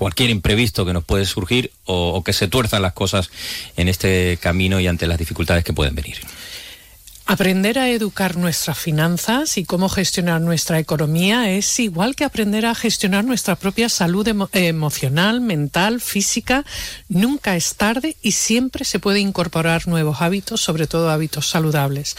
cualquier 0.03 0.31
imprevisto 0.31 0.85
que 0.85 0.93
nos 0.93 1.05
puede 1.05 1.25
surgir 1.27 1.71
o, 1.85 2.25
que 2.25 2.33
se 2.33 2.49
tuerzan 2.49 2.83
las 2.83 2.93
cosas 2.93 3.31
en 3.77 3.87
este 3.87 4.37
camino 4.43 4.81
y 4.81 4.89
ante 4.89 5.07
las 5.07 5.17
dificultades 5.17 5.63
que 5.63 5.73
pueden 5.73 5.95
venir. 5.95 6.17
Aprender 7.25 7.79
a 7.79 7.89
educar 7.89 8.37
nuestras 8.37 8.77
finanzas 8.77 9.57
y 9.59 9.65
cómo 9.65 9.89
gestionar 9.89 10.41
nuestra 10.41 10.81
economía 10.81 11.53
es 11.53 11.79
igual 11.79 12.17
que 12.17 12.25
aprender 12.25 12.67
a 12.67 12.75
gestionar 12.75 13.25
nuestra 13.25 13.55
propia 13.55 13.89
salud 13.89 14.27
emocional, 14.55 15.41
mental, 15.41 16.01
física. 16.01 16.65
Nunca 17.09 17.55
es 17.55 17.77
tarde 17.77 18.17
y 18.23 18.33
siempre 18.33 18.85
se 18.85 18.99
puede 18.99 19.21
incorporar 19.21 19.87
nuevos 19.87 20.21
hábitos, 20.21 20.61
sobre 20.61 20.89
todo 20.89 21.11
hábitos 21.11 21.49
saludables. 21.49 22.17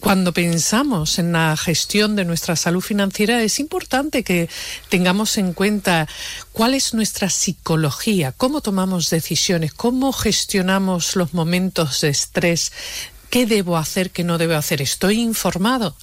Cuando 0.00 0.32
pensamos 0.32 1.18
en 1.18 1.32
la 1.32 1.56
gestión 1.56 2.14
de 2.14 2.24
nuestra 2.24 2.54
salud 2.54 2.80
financiera 2.80 3.42
es 3.42 3.58
importante 3.58 4.22
que 4.22 4.48
tengamos 4.88 5.38
en 5.38 5.52
cuenta 5.52 6.08
cuál 6.52 6.74
es 6.74 6.94
nuestra 6.94 7.30
psicología, 7.30 8.32
cómo 8.32 8.60
tomamos 8.60 9.10
decisiones, 9.10 9.72
cómo 9.74 10.12
gestionamos 10.12 11.16
los 11.16 11.34
momentos 11.34 12.00
de 12.00 12.10
estrés 12.10 12.72
¿Qué 13.30 13.44
debo 13.44 13.76
hacer, 13.76 14.10
qué 14.10 14.24
no 14.24 14.38
debo 14.38 14.54
hacer? 14.54 14.80
¿Estoy 14.80 15.20
informado? 15.20 15.94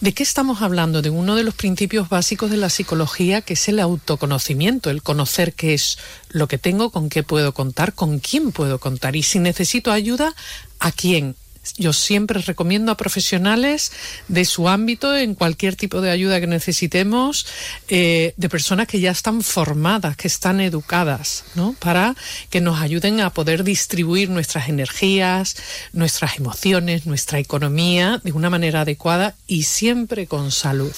¿De 0.00 0.14
qué 0.14 0.22
estamos 0.22 0.62
hablando? 0.62 1.02
De 1.02 1.10
uno 1.10 1.36
de 1.36 1.44
los 1.44 1.54
principios 1.54 2.08
básicos 2.08 2.50
de 2.50 2.56
la 2.56 2.70
psicología, 2.70 3.42
que 3.42 3.52
es 3.52 3.68
el 3.68 3.80
autoconocimiento, 3.80 4.88
el 4.88 5.02
conocer 5.02 5.52
qué 5.52 5.74
es 5.74 5.98
lo 6.30 6.48
que 6.48 6.56
tengo, 6.56 6.88
con 6.90 7.10
qué 7.10 7.22
puedo 7.22 7.52
contar, 7.52 7.92
con 7.92 8.18
quién 8.18 8.50
puedo 8.50 8.78
contar 8.78 9.14
y 9.14 9.22
si 9.22 9.38
necesito 9.40 9.92
ayuda, 9.92 10.34
a 10.78 10.90
quién. 10.90 11.36
Yo 11.76 11.92
siempre 11.92 12.40
recomiendo 12.40 12.90
a 12.90 12.96
profesionales 12.96 13.92
de 14.28 14.46
su 14.46 14.68
ámbito, 14.68 15.14
en 15.14 15.34
cualquier 15.34 15.76
tipo 15.76 16.00
de 16.00 16.10
ayuda 16.10 16.40
que 16.40 16.46
necesitemos, 16.46 17.46
eh, 17.88 18.32
de 18.38 18.48
personas 18.48 18.86
que 18.86 18.98
ya 18.98 19.10
están 19.10 19.42
formadas, 19.42 20.16
que 20.16 20.26
están 20.26 20.60
educadas, 20.60 21.44
¿no? 21.54 21.74
Para 21.78 22.16
que 22.48 22.62
nos 22.62 22.80
ayuden 22.80 23.20
a 23.20 23.30
poder 23.30 23.62
distribuir 23.62 24.30
nuestras 24.30 24.70
energías, 24.70 25.56
nuestras 25.92 26.38
emociones, 26.38 27.04
nuestra 27.04 27.38
economía 27.38 28.20
de 28.24 28.32
una 28.32 28.48
manera 28.48 28.80
adecuada 28.80 29.34
y 29.46 29.64
siempre 29.64 30.26
con 30.26 30.52
salud. 30.52 30.94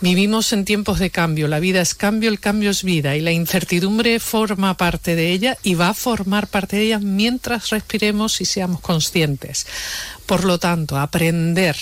Vivimos 0.00 0.52
en 0.52 0.64
tiempos 0.64 0.98
de 0.98 1.10
cambio, 1.10 1.46
la 1.46 1.60
vida 1.60 1.80
es 1.80 1.94
cambio, 1.94 2.28
el 2.28 2.40
cambio 2.40 2.70
es 2.70 2.82
vida 2.82 3.14
y 3.14 3.20
la 3.20 3.30
incertidumbre 3.30 4.18
forma 4.18 4.76
parte 4.76 5.14
de 5.14 5.30
ella 5.30 5.58
y 5.62 5.74
va 5.74 5.90
a 5.90 5.94
formar 5.94 6.48
parte 6.48 6.76
de 6.76 6.82
ella 6.82 6.98
mientras 6.98 7.70
respiremos 7.70 8.40
y 8.40 8.46
seamos 8.46 8.80
conscientes. 8.80 9.66
Por 10.26 10.44
lo 10.44 10.58
tanto, 10.58 10.98
aprender 10.98 11.76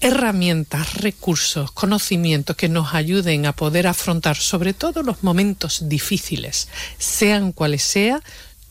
herramientas, 0.00 0.94
recursos, 0.94 1.70
conocimientos 1.72 2.56
que 2.56 2.68
nos 2.68 2.94
ayuden 2.94 3.46
a 3.46 3.54
poder 3.54 3.86
afrontar 3.86 4.36
sobre 4.36 4.74
todo 4.74 5.02
los 5.02 5.22
momentos 5.22 5.88
difíciles, 5.88 6.68
sean 6.98 7.52
cuales 7.52 7.82
sea, 7.82 8.22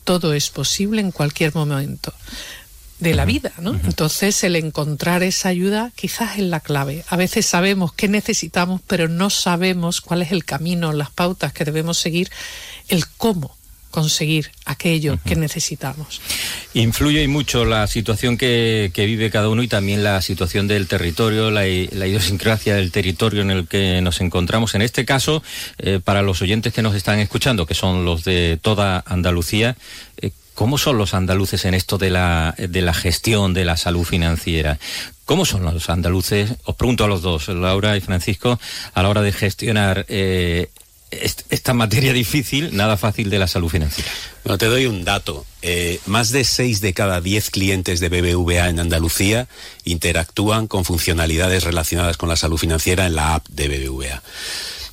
todo 0.04 0.34
es 0.34 0.50
posible 0.50 1.02
en 1.02 1.12
cualquier 1.12 1.56
momento 1.56 2.14
de 3.00 3.14
la 3.14 3.26
vida, 3.26 3.52
¿no? 3.60 3.74
Entonces 3.84 4.44
el 4.44 4.56
encontrar 4.56 5.24
esa 5.24 5.50
ayuda 5.50 5.92
quizás 5.96 6.38
es 6.38 6.44
la 6.44 6.60
clave. 6.60 7.04
A 7.10 7.18
veces 7.18 7.46
sabemos 7.46 7.94
qué 7.94 8.08
necesitamos, 8.08 8.82
pero 8.88 9.08
no 9.10 9.30
sabemos 9.30 10.02
cuál 10.02 10.22
es 10.22 10.32
el 10.32 10.46
camino, 10.46 10.94
las 10.94 11.12
pautas 11.12 11.54
que 11.54 11.66
debemos 11.66 11.98
seguir, 11.98 12.32
el 12.88 13.08
cómo 13.08 13.58
conseguir 13.94 14.50
aquello 14.66 15.20
que 15.24 15.36
necesitamos. 15.36 16.20
Influye 16.74 17.28
mucho 17.28 17.64
la 17.64 17.86
situación 17.86 18.38
que, 18.40 18.92
vive 18.96 19.30
cada 19.30 19.50
uno 19.50 19.62
y 19.62 19.68
también 19.68 20.04
la 20.04 20.20
situación 20.24 20.68
del 20.68 20.88
territorio, 20.88 21.52
la, 21.52 21.68
idiosincrasia 21.68 22.76
del 22.76 22.92
territorio 22.92 23.44
en 23.44 23.52
el 23.52 23.68
que 23.68 24.02
nos 24.02 24.20
encontramos. 24.20 24.74
En 24.74 24.82
este 24.82 25.06
caso, 25.06 25.44
eh, 25.78 26.00
para 26.04 26.24
los 26.24 26.42
oyentes 26.42 26.74
que 26.74 26.82
nos 26.82 26.96
están 26.96 27.20
escuchando, 27.20 27.68
que 27.68 27.76
son 27.76 28.04
los 28.04 28.24
de 28.24 28.58
toda 28.60 29.04
Andalucía, 29.06 29.78
eh, 30.18 30.32
¿Cómo 30.56 30.78
son 30.78 31.00
los 31.00 31.16
andaluces 31.16 31.66
en 31.66 31.74
esto 31.74 31.98
de 31.98 32.12
la, 32.12 32.54
de 32.60 32.82
la 32.84 32.94
gestión 32.94 33.56
de 33.56 33.66
la 33.66 33.76
salud 33.76 34.04
financiera? 34.04 34.78
¿Cómo 35.26 35.46
son 35.46 35.64
los 35.64 35.90
andaluces? 35.90 36.54
Os 36.66 36.76
pregunto 36.76 37.06
a 37.06 37.08
los 37.08 37.24
dos, 37.24 37.48
Laura 37.48 37.98
y 37.98 38.02
Francisco, 38.02 38.60
a 38.94 39.02
la 39.02 39.10
hora 39.10 39.24
de 39.24 39.32
gestionar 39.32 40.06
eh, 40.10 40.70
esta 41.50 41.74
materia 41.74 42.14
difícil, 42.14 42.76
nada 42.76 42.98
fácil 42.98 43.30
de 43.30 43.40
la 43.40 43.48
salud 43.48 43.70
financiera. 43.70 44.10
Bueno, 44.44 44.58
te 44.58 44.66
doy 44.66 44.86
un 44.86 45.04
dato. 45.04 45.46
Eh, 45.62 46.00
más 46.06 46.32
de 46.32 46.44
6 46.44 46.82
de 46.82 46.94
cada 46.94 47.22
10 47.22 47.50
clientes 47.50 48.00
de 48.00 48.10
BBVA 48.10 48.70
en 48.70 48.80
Andalucía 48.80 49.48
interactúan 49.86 50.68
con 50.68 50.86
funcionalidades 50.86 51.64
relacionadas 51.64 52.18
con 52.18 52.30
la 52.30 52.36
salud 52.36 52.58
financiera 52.58 53.06
en 53.06 53.16
la 53.16 53.36
app 53.36 53.48
de 53.50 53.68
BBVA. 53.68 54.22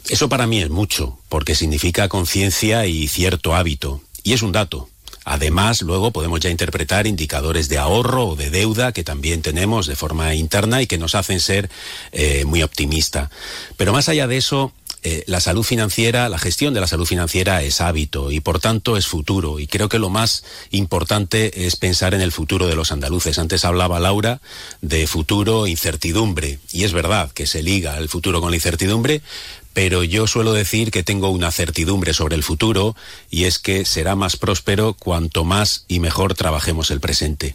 Eso 0.08 0.28
para 0.28 0.46
mí 0.46 0.60
es 0.60 0.70
mucho, 0.70 1.18
porque 1.28 1.54
significa 1.54 2.08
conciencia 2.08 2.86
y 2.86 3.08
cierto 3.08 3.54
hábito. 3.54 4.02
Y 4.22 4.32
es 4.32 4.42
un 4.42 4.52
dato. 4.52 4.88
Además, 5.24 5.82
luego 5.82 6.12
podemos 6.12 6.40
ya 6.40 6.50
interpretar 6.50 7.06
indicadores 7.06 7.68
de 7.68 7.78
ahorro 7.78 8.28
o 8.28 8.36
de 8.36 8.50
deuda 8.50 8.92
que 8.92 9.04
también 9.04 9.42
tenemos 9.42 9.86
de 9.86 9.94
forma 9.94 10.34
interna 10.34 10.80
y 10.80 10.86
que 10.86 10.98
nos 10.98 11.14
hacen 11.14 11.40
ser 11.40 11.70
eh, 12.12 12.44
muy 12.46 12.62
optimista. 12.62 13.30
Pero 13.76 13.92
más 13.92 14.08
allá 14.08 14.26
de 14.26 14.38
eso, 14.38 14.72
eh, 15.02 15.24
la 15.26 15.40
salud 15.40 15.62
financiera, 15.62 16.28
la 16.28 16.38
gestión 16.38 16.74
de 16.74 16.80
la 16.80 16.86
salud 16.86 17.06
financiera 17.06 17.62
es 17.62 17.80
hábito 17.80 18.30
y 18.30 18.40
por 18.40 18.60
tanto 18.60 18.96
es 18.96 19.06
futuro. 19.06 19.58
Y 19.58 19.66
creo 19.66 19.88
que 19.88 19.98
lo 19.98 20.10
más 20.10 20.44
importante 20.70 21.66
es 21.66 21.76
pensar 21.76 22.14
en 22.14 22.20
el 22.20 22.32
futuro 22.32 22.66
de 22.66 22.76
los 22.76 22.92
andaluces. 22.92 23.38
Antes 23.38 23.64
hablaba 23.64 24.00
Laura 24.00 24.40
de 24.82 25.06
futuro, 25.06 25.66
incertidumbre. 25.66 26.58
Y 26.72 26.84
es 26.84 26.92
verdad 26.92 27.30
que 27.32 27.46
se 27.46 27.62
liga 27.62 27.96
el 27.98 28.08
futuro 28.08 28.40
con 28.40 28.50
la 28.50 28.56
incertidumbre, 28.56 29.22
pero 29.72 30.04
yo 30.04 30.26
suelo 30.26 30.52
decir 30.52 30.90
que 30.90 31.02
tengo 31.02 31.30
una 31.30 31.52
certidumbre 31.52 32.12
sobre 32.14 32.36
el 32.36 32.42
futuro 32.42 32.96
y 33.30 33.44
es 33.44 33.58
que 33.58 33.84
será 33.84 34.16
más 34.16 34.36
próspero 34.36 34.94
cuanto 34.94 35.44
más 35.44 35.84
y 35.88 36.00
mejor 36.00 36.34
trabajemos 36.34 36.90
el 36.90 37.00
presente. 37.00 37.54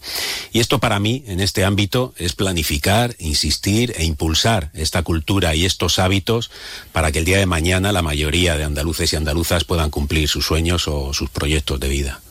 Y 0.53 0.59
esto 0.59 0.79
para 0.79 0.99
mí, 0.99 1.23
en 1.27 1.39
este 1.39 1.65
ámbito, 1.65 2.13
es 2.17 2.33
planificar, 2.33 3.15
insistir 3.19 3.93
e 3.97 4.05
impulsar 4.05 4.71
esta 4.73 5.03
cultura 5.03 5.55
y 5.55 5.65
estos 5.65 5.99
hábitos 5.99 6.51
para 6.91 7.11
que 7.11 7.19
el 7.19 7.25
día 7.25 7.37
de 7.37 7.45
mañana 7.45 7.91
la 7.91 8.01
mayoría 8.01 8.57
de 8.57 8.63
andaluces 8.63 9.11
y 9.11 9.15
andaluzas 9.15 9.63
puedan 9.63 9.89
cumplir 9.89 10.29
sus 10.29 10.45
sueños 10.45 10.87
o 10.87 11.13
sus 11.13 11.29
proyectos 11.29 11.79
de 11.79 11.89
vida. 11.89 12.21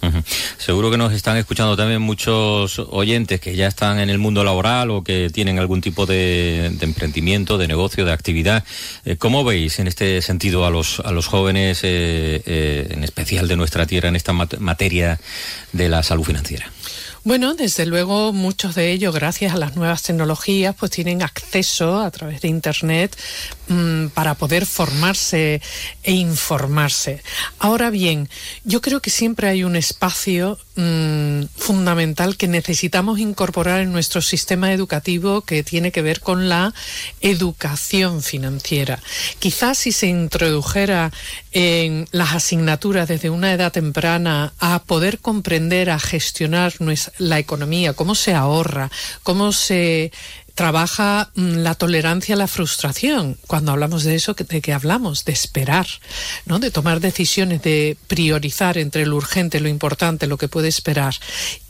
Seguro 0.58 0.90
que 0.90 0.98
nos 0.98 1.12
están 1.12 1.36
escuchando 1.36 1.76
también 1.76 2.02
muchos 2.02 2.78
oyentes 2.78 3.40
que 3.40 3.56
ya 3.56 3.66
están 3.66 3.98
en 3.98 4.10
el 4.10 4.18
mundo 4.18 4.44
laboral 4.44 4.90
o 4.90 5.02
que 5.02 5.30
tienen 5.32 5.58
algún 5.58 5.80
tipo 5.80 6.06
de, 6.06 6.66
emprendimiento, 6.80 7.58
de 7.58 7.68
negocio, 7.68 8.04
de 8.04 8.12
actividad. 8.12 8.64
Eh, 9.04 9.16
¿Cómo 9.16 9.44
veis? 9.44 9.73
En 9.78 9.88
este 9.88 10.22
sentido 10.22 10.64
a 10.64 10.70
los, 10.70 11.00
a 11.00 11.12
los 11.12 11.26
jóvenes, 11.26 11.80
eh, 11.82 12.42
eh, 12.46 12.88
en 12.90 13.04
especial 13.04 13.48
de 13.48 13.56
nuestra 13.56 13.86
tierra, 13.86 14.08
en 14.08 14.16
esta 14.16 14.32
materia 14.32 15.20
de 15.72 15.88
la 15.88 16.02
salud 16.02 16.24
financiera? 16.24 16.70
Bueno, 17.26 17.54
desde 17.54 17.86
luego 17.86 18.34
muchos 18.34 18.74
de 18.74 18.92
ellos, 18.92 19.14
gracias 19.14 19.54
a 19.54 19.56
las 19.56 19.76
nuevas 19.76 20.02
tecnologías, 20.02 20.74
pues 20.74 20.90
tienen 20.90 21.22
acceso 21.22 22.00
a 22.00 22.10
través 22.10 22.42
de 22.42 22.48
Internet 22.48 23.16
mm, 23.68 24.06
para 24.08 24.34
poder 24.34 24.66
formarse 24.66 25.60
e 26.02 26.12
informarse. 26.12 27.22
Ahora 27.58 27.90
bien, 27.90 28.28
yo 28.64 28.80
creo 28.80 29.00
que 29.00 29.10
siempre 29.10 29.48
hay 29.48 29.64
un 29.64 29.76
espacio 29.76 30.58
mm, 30.76 31.44
fundamental 31.56 32.36
que 32.36 32.48
necesitamos 32.48 33.18
incorporar 33.18 33.80
en 33.80 33.92
nuestro 33.92 34.22
sistema 34.22 34.72
educativo 34.72 35.42
que 35.42 35.62
tiene 35.62 35.92
que 35.92 36.02
ver 36.02 36.20
con 36.20 36.48
la 36.48 36.74
educación 37.20 38.22
financiera. 38.22 39.02
Quizás 39.38 39.78
si 39.78 39.92
se 39.92 40.06
introdujera 40.06 41.12
en 41.52 42.06
las 42.10 42.34
asignaturas 42.34 43.08
desde 43.08 43.30
una 43.30 43.52
edad 43.52 43.72
temprana 43.72 44.52
a 44.58 44.82
poder 44.82 45.18
comprender, 45.18 45.90
a 45.90 45.98
gestionar 45.98 46.74
la 47.18 47.38
economía, 47.38 47.92
cómo 47.92 48.14
se 48.14 48.34
ahorra, 48.34 48.90
cómo 49.22 49.52
se 49.52 50.12
trabaja 50.54 51.30
mm, 51.34 51.56
la 51.58 51.74
tolerancia 51.74 52.34
a 52.34 52.38
la 52.38 52.46
frustración. 52.46 53.36
Cuando 53.46 53.72
hablamos 53.72 54.04
de 54.04 54.14
eso, 54.14 54.34
¿de 54.34 54.60
qué 54.60 54.72
hablamos? 54.72 55.24
De 55.24 55.32
esperar, 55.32 55.86
¿no? 56.46 56.58
De 56.58 56.70
tomar 56.70 57.00
decisiones, 57.00 57.62
de 57.62 57.96
priorizar 58.06 58.78
entre 58.78 59.06
lo 59.06 59.16
urgente, 59.16 59.60
lo 59.60 59.68
importante, 59.68 60.26
lo 60.26 60.38
que 60.38 60.48
puede 60.48 60.68
esperar. 60.68 61.14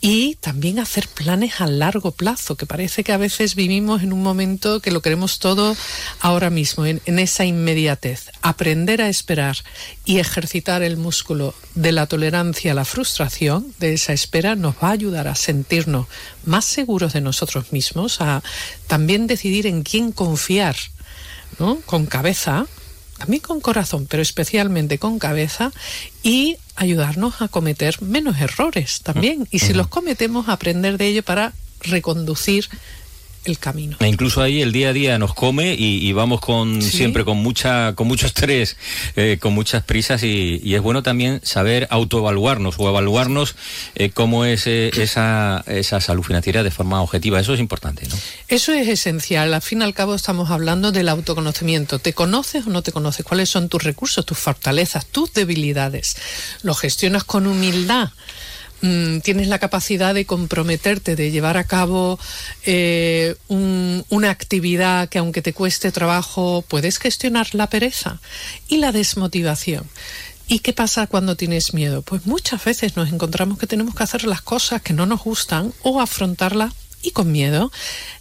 Y 0.00 0.37
también 0.37 0.79
hacer 0.79 1.09
planes 1.09 1.61
a 1.61 1.67
largo 1.67 2.12
plazo, 2.12 2.57
que 2.57 2.67
parece 2.67 3.05
que 3.05 3.12
a 3.12 3.17
veces 3.17 3.55
vivimos 3.55 4.03
en 4.03 4.12
un 4.12 4.23
momento 4.23 4.81
que 4.81 4.91
lo 4.91 5.00
queremos 5.00 5.38
todo 5.38 5.76
ahora 6.21 6.50
mismo, 6.50 6.85
en, 6.85 7.00
en 7.07 7.19
esa 7.19 7.45
inmediatez. 7.45 8.31
Aprender 8.43 9.00
a 9.00 9.09
esperar 9.09 9.57
y 10.05 10.19
ejercitar 10.19 10.83
el 10.83 10.99
músculo 10.99 11.55
de 11.75 11.93
la 11.93 12.07
tolerancia 12.07 12.73
a 12.73 12.75
la 12.75 12.85
frustración, 12.85 13.73
de 13.79 13.95
esa 13.95 14.12
espera, 14.12 14.57
nos 14.57 14.75
va 14.76 14.88
a 14.88 14.93
ayudar 14.93 15.29
a 15.29 15.35
sentirnos 15.35 16.07
más 16.47 16.65
seguros 16.65 17.13
de 17.13 17.21
nosotros 17.21 17.73
mismos, 17.73 18.21
a 18.21 18.43
también 18.87 19.27
decidir 19.27 19.67
en 19.67 19.83
quién 19.83 20.13
confiar, 20.13 20.77
¿no? 21.59 21.77
Con 21.87 22.07
cabeza, 22.07 22.67
también 23.19 23.43
con 23.43 23.61
corazón, 23.61 24.07
pero 24.09 24.23
especialmente 24.23 24.99
con 24.99 25.19
cabeza, 25.19 25.73
y 26.23 26.57
ayudarnos 26.77 27.41
a 27.41 27.49
cometer 27.49 28.01
menos 28.03 28.41
errores 28.41 29.01
también. 29.03 29.47
Y 29.51 29.61
si 29.61 29.73
los 29.73 29.89
cometemos, 29.89 30.49
aprender 30.49 30.99
de 30.99 31.07
ello 31.07 31.23
para 31.23 31.53
reconducir 31.81 32.69
el 33.45 33.59
camino. 33.59 33.97
E 34.01 34.09
incluso 34.09 34.43
ahí 34.43 34.63
el 34.63 34.73
día 34.73 34.91
a 34.91 34.93
día 34.93 35.19
nos 35.19 35.35
come 35.35 35.75
y, 35.79 36.13
vamos 36.13 36.41
con 36.41 36.83
siempre 36.83 37.25
con 37.25 37.39
mucha 37.39 37.95
con 37.95 38.07
mucho 38.07 38.27
estrés, 38.27 38.77
eh, 39.17 39.39
con 39.41 39.53
muchas 39.55 39.83
prisas 39.83 40.23
y, 40.23 40.75
es 40.75 40.81
bueno 40.81 41.03
también 41.03 41.41
saber 41.45 41.87
autoevaluarnos 41.91 42.75
o 42.79 42.89
evaluarnos 42.89 43.55
eh, 43.95 44.11
cómo 44.11 44.45
es 44.45 44.67
eh, 44.67 44.91
esa, 44.97 45.63
esa 45.67 46.01
salud 46.01 46.23
financiera 46.23 46.63
de 46.63 46.71
forma 46.71 47.01
objetiva. 47.01 47.39
Eso 47.39 47.55
es 47.55 47.61
importante, 47.61 48.07
¿no? 48.09 48.15
Eso 48.49 48.73
es 48.73 48.89
esencial. 48.89 49.55
Al 49.55 49.63
fin 49.63 49.83
y 49.83 49.85
al 49.85 49.95
cabo 49.95 50.15
estamos 50.15 50.51
hablando 50.51 50.93
del 50.93 51.09
autoconocimiento. 51.09 51.99
¿Te 51.99 52.13
conoces 52.13 52.67
o 52.67 52.71
no 52.71 52.83
te 52.83 52.93
conoces? 52.93 53.25
¿Cuáles 53.25 53.51
son 53.51 53.69
tus 53.69 53.83
recursos, 53.83 54.27
tus 54.27 54.39
fortalezas, 54.39 55.07
tus 55.07 55.33
debilidades? 55.33 56.17
¿Lo 56.63 56.75
gestionas 56.75 57.25
con 57.25 57.47
humildad? 57.47 58.11
Mm, 58.85 59.21
tienes 59.21 59.49
la 59.49 59.59
capacidad 59.59 60.12
de 60.12 60.26
comprometerte, 60.26 61.17
de 61.17 61.31
llevar 61.31 61.57
a 61.57 61.64
cabo 61.64 62.19
eh, 62.67 63.35
una 63.49 64.29
actividad 64.29 65.09
que 65.09 65.17
aunque 65.17 65.41
te 65.41 65.55
cueste 65.55 65.91
trabajo, 65.91 66.62
puedes 66.69 66.99
gestionar 66.99 67.55
la 67.55 67.71
pereza 67.71 68.21
y 68.69 68.76
la 68.76 68.93
desmotivación. 68.93 69.88
¿Y 70.49 70.59
qué 70.59 70.75
pasa 70.75 71.07
cuando 71.07 71.35
tienes 71.35 71.73
miedo? 71.73 72.03
Pues 72.03 72.26
muchas 72.26 72.62
veces 72.62 72.95
nos 72.95 73.11
encontramos 73.11 73.59
que 73.59 73.67
tenemos 73.67 73.95
que 73.95 74.03
hacer 74.03 74.25
las 74.25 74.43
cosas 74.43 74.83
que 74.83 74.93
no 74.93 75.07
nos 75.07 75.25
gustan 75.25 75.73
o 75.83 76.03
afrontarlas 76.03 76.75
y 77.04 77.11
con 77.11 77.30
miedo. 77.30 77.70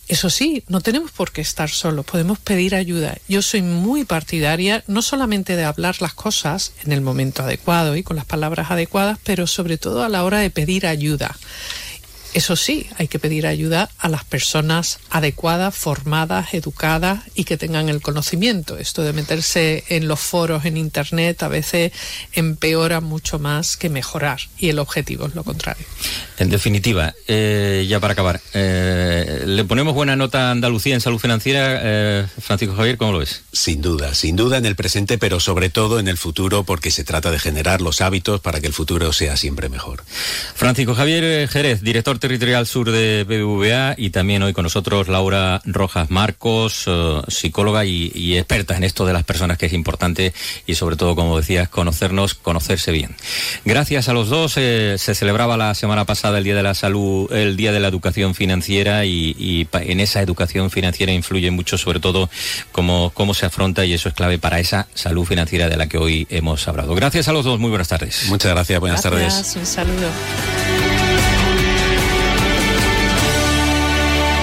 Eso 0.07 0.29
sí, 0.29 0.63
no 0.67 0.81
tenemos 0.81 1.11
por 1.11 1.31
qué 1.31 1.41
estar 1.41 1.69
solos, 1.69 2.05
podemos 2.05 2.37
pedir 2.37 2.75
ayuda. 2.75 3.17
Yo 3.27 3.41
soy 3.41 3.61
muy 3.61 4.03
partidaria 4.03 4.83
no 4.87 5.01
solamente 5.01 5.55
de 5.55 5.63
hablar 5.63 6.01
las 6.01 6.13
cosas 6.13 6.73
en 6.83 6.91
el 6.91 7.01
momento 7.01 7.43
adecuado 7.43 7.95
y 7.95 8.03
con 8.03 8.17
las 8.17 8.25
palabras 8.25 8.69
adecuadas, 8.69 9.17
pero 9.23 9.47
sobre 9.47 9.77
todo 9.77 10.03
a 10.03 10.09
la 10.09 10.23
hora 10.23 10.39
de 10.39 10.49
pedir 10.49 10.85
ayuda. 10.85 11.35
Eso 12.33 12.55
sí, 12.55 12.87
hay 12.97 13.07
que 13.07 13.19
pedir 13.19 13.45
ayuda 13.45 13.89
a 13.99 14.09
las 14.09 14.23
personas 14.23 14.99
adecuadas, 15.11 15.75
formadas, 15.75 16.53
educadas 16.55 17.21
y 17.35 17.43
que 17.43 17.57
tengan 17.57 17.89
el 17.89 18.01
conocimiento. 18.01 18.77
Esto 18.77 19.03
de 19.03 19.13
meterse 19.13 19.83
en 19.89 20.07
los 20.07 20.19
foros 20.19 20.65
en 20.65 20.77
Internet 20.77 21.43
a 21.43 21.47
veces 21.47 21.91
empeora 22.33 23.01
mucho 23.01 23.37
más 23.37 23.77
que 23.77 23.89
mejorar 23.89 24.39
y 24.57 24.69
el 24.69 24.79
objetivo 24.79 25.27
es 25.27 25.35
lo 25.35 25.43
contrario. 25.43 25.85
En 26.39 26.49
definitiva, 26.49 27.13
eh, 27.27 27.85
ya 27.87 27.99
para 27.99 28.13
acabar, 28.13 28.41
eh, 28.53 29.43
¿le 29.45 29.63
ponemos 29.63 29.93
buena 29.93 30.15
nota 30.15 30.47
a 30.47 30.51
Andalucía 30.51 30.95
en 30.95 31.01
salud 31.01 31.19
financiera? 31.19 31.79
Eh, 31.83 32.25
Francisco 32.41 32.75
Javier, 32.75 32.97
¿cómo 32.97 33.11
lo 33.11 33.19
ves? 33.19 33.43
Sin 33.51 33.81
duda, 33.81 34.15
sin 34.15 34.35
duda 34.35 34.57
en 34.57 34.65
el 34.65 34.75
presente, 34.75 35.19
pero 35.19 35.39
sobre 35.39 35.69
todo 35.69 35.99
en 35.99 36.07
el 36.07 36.17
futuro 36.17 36.63
porque 36.63 36.89
se 36.89 37.03
trata 37.03 37.29
de 37.29 37.37
generar 37.37 37.81
los 37.81 38.01
hábitos 38.01 38.41
para 38.41 38.59
que 38.59 38.67
el 38.67 38.73
futuro 38.73 39.13
sea 39.13 39.37
siempre 39.37 39.69
mejor. 39.69 40.03
Francisco 40.55 40.95
Javier 40.95 41.47
Jerez, 41.47 41.81
director 41.81 42.17
Territorial 42.23 42.65
Sur 42.65 42.89
de 42.89 43.25
BBVA 43.25 43.95
y 43.97 44.09
también 44.11 44.43
hoy 44.43 44.53
con 44.53 44.63
nosotros 44.63 45.09
Laura 45.09 45.61
Rojas 45.65 46.09
Marcos, 46.09 46.85
eh, 46.87 47.21
psicóloga 47.27 47.83
y, 47.83 48.37
experta 48.37 48.77
en 48.77 48.85
esto 48.85 49.05
de 49.05 49.11
las 49.11 49.25
personas 49.25 49.57
que 49.57 49.65
es 49.65 49.73
importante 49.73 50.33
y 50.65 50.75
sobre 50.75 50.95
todo, 50.95 51.17
como 51.17 51.37
decías, 51.37 51.67
conocernos, 51.67 52.33
conocerse 52.33 52.93
bien. 52.93 53.13
Gracias 53.65 54.07
a 54.07 54.13
los 54.13 54.29
dos, 54.29 54.53
eh, 54.55 54.95
se 54.99 55.15
celebraba 55.15 55.57
la 55.57 55.75
semana 55.75 56.05
pasada 56.05 56.37
el 56.37 56.45
Día 56.45 56.55
de 56.55 56.63
la 56.63 56.75
Salud, 56.75 57.29
el 57.33 57.57
Día 57.57 57.73
de 57.73 57.81
la 57.81 57.89
Educación 57.89 58.35
Financiera 58.35 59.03
y, 59.03 59.67
en 59.73 59.99
esa 59.99 60.21
educación 60.21 60.71
financiera 60.71 61.11
influye 61.11 61.51
mucho 61.51 61.77
sobre 61.77 61.99
todo 61.99 62.29
cómo, 62.71 63.11
cómo 63.13 63.33
se 63.33 63.47
afronta 63.47 63.83
y 63.83 63.91
eso 63.91 64.07
es 64.07 64.15
clave 64.15 64.39
para 64.39 64.61
esa 64.61 64.87
salud 64.93 65.25
financiera 65.25 65.67
de 65.67 65.75
la 65.75 65.87
que 65.87 65.97
hoy 65.97 66.25
hemos 66.29 66.65
hablado. 66.69 66.95
Gracias 66.95 67.27
a 67.27 67.33
los 67.33 67.43
dos, 67.43 67.59
muy 67.59 67.69
buenas 67.69 67.89
tardes. 67.89 68.27
Muchas 68.29 68.53
gracias, 68.53 68.79
buenas 68.79 69.03
gracias, 69.03 69.53
tardes. 69.53 69.55
Un 69.57 69.65
saludo. 69.65 70.62